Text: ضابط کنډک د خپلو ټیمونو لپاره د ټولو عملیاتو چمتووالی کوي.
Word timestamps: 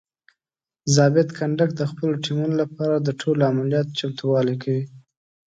ضابط 0.95 1.27
کنډک 1.37 1.69
د 1.75 1.81
خپلو 1.91 2.13
ټیمونو 2.23 2.55
لپاره 2.61 2.95
د 2.99 3.09
ټولو 3.21 3.41
عملیاتو 3.51 3.97
چمتووالی 3.99 4.55
کوي. 4.63 4.83